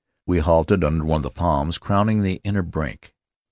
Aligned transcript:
We 0.25 0.39
halted 0.39 0.83
under 0.83 1.19
the 1.19 1.29
palms 1.29 1.77
crowning 1.77 2.23
the 2.23 2.41
inner 2.43 2.63
brink. 2.63 3.13